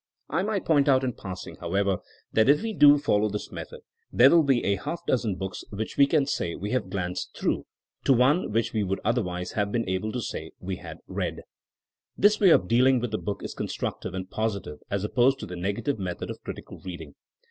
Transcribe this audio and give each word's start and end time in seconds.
I 0.31 0.41
might 0.41 0.65
point 0.65 0.89
out 0.89 1.03
in 1.03 1.13
passing, 1.13 1.57
however, 1.57 1.99
that 2.33 2.49
if 2.49 2.63
we 2.63 2.73
do 2.73 2.97
follow 2.97 3.29
this 3.29 3.51
method 3.51 3.81
there 4.11 4.31
will 4.31 4.41
be 4.41 4.63
a 4.65 4.77
half 4.77 5.05
dozen 5.05 5.35
THINKINO 5.37 5.51
AS 5.51 5.57
A 5.57 5.57
SCIENCE 5.57 5.71
177 5.71 5.77
books 5.77 5.77
which 5.77 5.97
we 5.97 6.07
can 6.07 6.25
say 6.25 6.55
we 6.55 6.71
have 6.71 6.89
glanced 6.89 7.37
through" 7.37 7.65
to 8.05 8.13
one 8.13 8.51
which 8.51 8.73
we 8.73 8.83
would 8.83 8.99
otherwise 9.05 9.51
have 9.51 9.71
been 9.71 9.87
able 9.87 10.11
to 10.11 10.21
say 10.23 10.53
we 10.59 10.77
had 10.77 11.01
read. 11.05 11.41
''This 12.17 12.39
way 12.39 12.49
of 12.49 12.67
dealing 12.67 12.99
with 12.99 13.13
a 13.13 13.19
book 13.19 13.43
is 13.43 13.53
construc 13.53 14.01
tive 14.01 14.15
and 14.15 14.27
positive 14.27 14.79
as 14.89 15.03
opposed 15.03 15.37
to 15.41 15.45
the 15.45 15.55
negative 15.55 15.99
method 15.99 16.31
of 16.31 16.43
critical 16.43 16.79
reading. 16.79 17.13